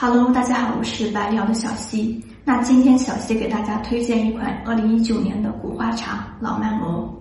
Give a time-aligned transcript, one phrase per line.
[0.00, 2.22] Hello，大家好，我是白聊的小溪。
[2.44, 7.12] 那今天小溪给大家推荐一款二零一九年的古花茶老曼鹅。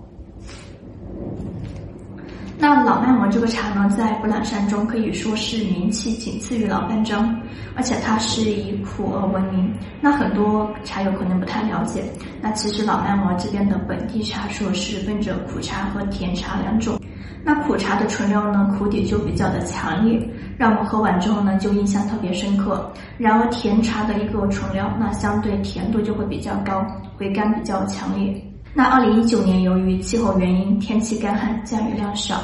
[2.59, 7.39] 那老曼鹅这个茶呢，在布朗山中可以说是名气仅次于老班章，
[7.75, 9.71] 而且它是以苦而闻名。
[10.01, 12.03] 那很多茶友可能不太了解，
[12.41, 16.99] 那其实老曼鹅这边的本地茶树是分着苦茶和甜茶两种。
[17.43, 20.19] 那苦茶的醇料呢，苦底就比较的强烈，
[20.57, 22.91] 让我们喝完之后呢，就印象特别深刻。
[23.19, 26.83] 然而甜茶的一个醇料，那相对甜度就会比较高，
[27.17, 28.43] 回甘比较强烈。
[28.73, 32.36] 那二零一九年由于气候原因，天气干旱，降雨量少，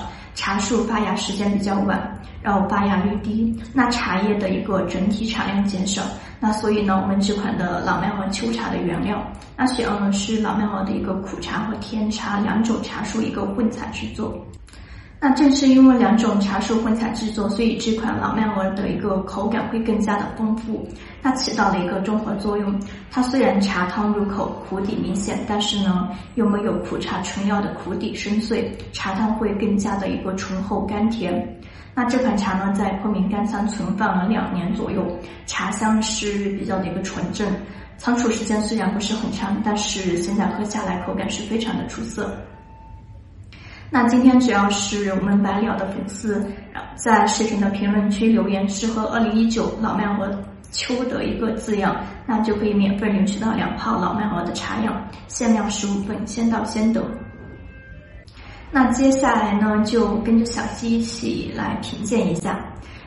[0.43, 6.01] 茶树发芽时间比较晚，然后发芽率低，那茶叶的一个整体产量减少。
[6.37, 9.25] 那所以呢，我们这款的老麦和秋茶的原料，
[9.55, 14.37] 那选用的是老麦和的一个苦茶和甜茶两种茶树一个混采制作。
[15.23, 20.85] 那正是因为两种茶树混采制作，所以这款老曼鹅的一个口感会更加的丰富，
[21.21, 22.77] 它起到了一个中和作用。
[23.09, 31.57] 它虽然茶汤入口苦底明显，但是呢又没有苦茶纯料的苦底深邃，茶汤会更加的一个醇厚甘甜。
[31.95, 35.05] 那这款茶呢，在昆明干仓存放了两年左右，
[35.45, 37.47] 茶香是比较的一个纯正，
[37.97, 42.29] 仓储时间虽然不是很长，但是现在喝下来口感是非常的出色。
[43.93, 46.43] 那今天只要是我们白鸟的粉丝，
[46.95, 50.31] 在视频的评论区留言“适合二零一九老曼鹅
[50.71, 57.05] 秋”的一个字样，那就可以免费领取到两泡老曼鹅的茶样，限量十五份，先到先得。
[58.71, 62.59] 那接下来呢，就跟着小溪一起来品鉴一下。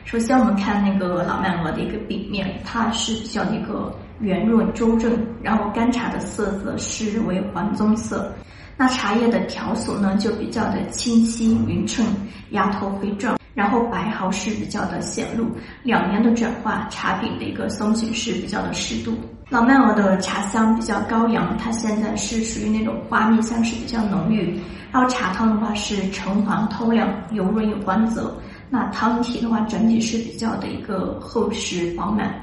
[0.05, 5.11] 首先，我们看那个老曼鹅的一个饼面，它是比较一个圆润周正，
[5.43, 8.33] 然后干茶的色泽是为黄棕色。
[8.77, 12.05] 那茶叶的条索呢，就比较的清晰匀称，
[12.51, 15.47] 芽头回状，然后白毫是比较的显露。
[15.81, 19.17] 两年的转化，茶饼的一个松紧是比较的适度。
[19.49, 24.59] 老曼鹅的茶香比较高扬，它现在是属于那种花蜜香是比较浓郁。
[24.91, 28.35] 然后茶汤的话是橙黄透亮，油润有光泽。
[28.69, 32.33] 那汤体的话，整体是比较的一个厚实饱满。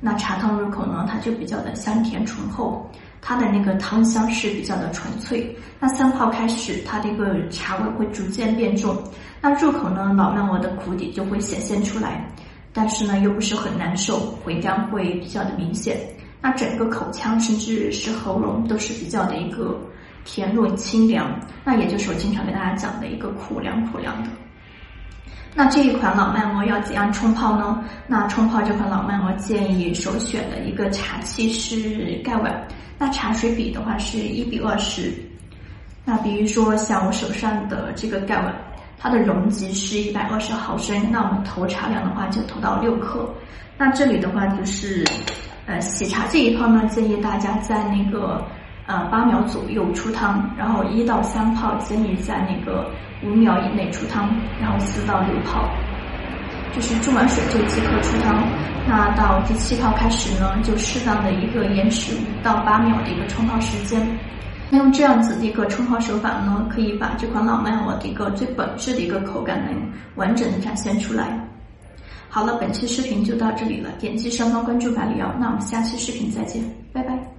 [0.00, 2.90] 那茶汤入口呢，它就比较的香甜醇厚。
[3.26, 8.94] 它的那个汤香是比较的纯粹，那三泡开始，它的一个茶味会逐渐变重，
[9.40, 12.30] 那入口呢，老曼鹅的苦底就会显现出来，
[12.70, 15.96] 但是呢又不是很难受，回甘会比较的明显，
[16.42, 19.80] 那整个口腔甚至是喉咙都是比较的一个
[20.26, 24.28] 甜润清凉，那也就是我经常给大家讲的一个苦凉苦凉的。
[25.54, 27.82] 那这一款老曼鹅要怎样冲泡呢？
[28.06, 32.68] 那冲泡这款老曼鹅建议首选的一个茶器是盖碗。
[32.98, 35.12] 那茶水比的话是一比二十，
[36.04, 38.54] 那比如说像我手上的这个盖碗，
[38.98, 43.28] 它的容积是一百二十毫升，那我们投茶量的话就投到六克。
[43.76, 45.04] 那这里的话就是，
[45.66, 48.40] 呃，喜茶这一泡呢，建议大家在那个
[48.86, 52.88] 呃八秒左右出汤，然后一到三泡建议在那个
[53.24, 55.68] 五秒以内出汤，然后四到六泡。
[56.74, 58.42] 就是注满水就即可出汤，
[58.88, 64.06] 那到第七泡开始呢，就适当的一个延迟五到八秒的一个冲泡时间。
[64.70, 69.74] 那用这样子的一个冲泡手法呢，可以把这款老曼鹅的一个最本质的一个口感能
[70.16, 71.38] 完整的展现出来。
[72.28, 76.62] 好了，本期视频就到这里了，点击上方关注百里瑶，那我们下期视频再见，
[76.92, 77.33] 拜拜。